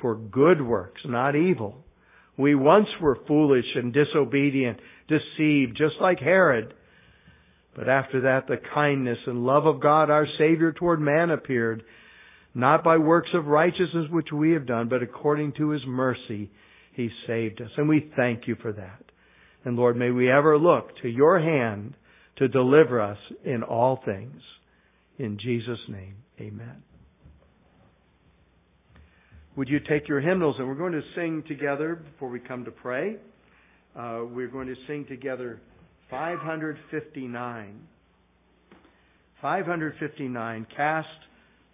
for 0.02 0.16
good 0.16 0.62
works, 0.62 1.02
not 1.06 1.36
evil. 1.36 1.84
We 2.38 2.56
once 2.56 2.88
were 3.02 3.20
foolish 3.28 3.66
and 3.76 3.94
disobedient, 3.94 4.80
deceived, 5.08 5.78
just 5.78 5.96
like 6.02 6.20
Herod. 6.20 6.74
But 7.76 7.90
after 7.90 8.22
that, 8.22 8.48
the 8.48 8.58
kindness 8.74 9.18
and 9.26 9.46
love 9.46 9.66
of 9.66 9.82
God, 9.82 10.10
our 10.10 10.28
Savior, 10.38 10.72
toward 10.72 11.00
man 11.00 11.30
appeared, 11.30 11.84
not 12.54 12.84
by 12.84 12.98
works 12.98 13.30
of 13.34 13.48
righteousness 13.48 14.10
which 14.12 14.32
we 14.32 14.52
have 14.52 14.68
done, 14.68 14.90
but 14.90 15.04
according 15.04 15.54
to 15.54 15.70
His 15.70 15.82
mercy, 15.88 16.52
He 16.94 17.10
saved 17.28 17.62
us. 17.62 17.70
And 17.78 17.90
we 17.90 18.12
thank 18.16 18.48
you 18.48 18.56
for 18.62 18.74
that. 18.74 19.04
And 19.66 19.76
Lord, 19.76 19.96
may 19.96 20.12
we 20.12 20.32
ever 20.32 20.58
look 20.58 20.90
to 21.02 21.08
your 21.08 21.40
hand 21.40 21.96
to 22.38 22.48
deliver 22.48 23.00
us 23.00 23.18
in 23.44 23.64
all 23.64 24.02
things. 24.04 24.42
In 25.18 25.38
Jesus' 25.40 25.80
name, 25.88 26.16
amen. 26.40 26.84
Would 29.56 29.70
you 29.70 29.80
take 29.80 30.08
your 30.08 30.20
hymnals 30.20 30.56
and 30.58 30.68
we're 30.68 30.74
going 30.74 30.94
to 30.94 31.04
sing 31.16 31.44
together 31.48 31.96
before 31.96 32.30
we 32.30 32.40
come 32.40 32.66
to 32.66 32.72
pray. 32.72 33.18
Uh, 33.96 34.22
we're 34.28 34.48
going 34.48 34.66
to 34.68 34.76
sing 34.88 35.06
together 35.08 35.60
559. 36.10 37.80
559, 39.42 40.68
cast 40.76 41.08